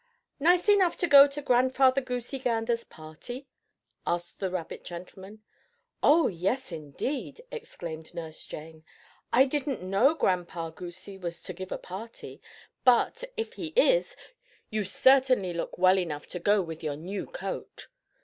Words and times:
"Nice 0.39 0.67
enough 0.67 0.97
to 0.97 1.07
go 1.07 1.27
to 1.27 1.43
Grandfather 1.43 2.01
Goosey 2.01 2.39
Gander's 2.39 2.83
party?" 2.83 3.45
asked 4.07 4.39
the 4.39 4.49
rabbit 4.49 4.83
gentleman. 4.83 5.43
"Oh, 6.01 6.25
yes, 6.27 6.71
indeed!" 6.71 7.41
exclaimed 7.51 8.11
Nurse 8.15 8.47
Jane. 8.47 8.83
"I 9.31 9.45
didn't 9.45 9.83
know 9.83 10.15
Grandpa 10.15 10.71
Goosey 10.71 11.19
was 11.19 11.43
to 11.43 11.53
give 11.53 11.71
a 11.71 11.77
party, 11.77 12.41
but, 12.83 13.23
if 13.37 13.53
he 13.53 13.73
is, 13.75 14.15
you 14.71 14.85
certainly 14.85 15.53
look 15.53 15.77
well 15.77 15.99
enough 15.99 16.25
to 16.29 16.39
go 16.39 16.63
with 16.63 16.81
your 16.81 16.95
new 16.95 17.27
coat. 17.27 17.85